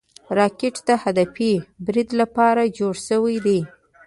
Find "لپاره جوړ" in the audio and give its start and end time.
2.21-2.93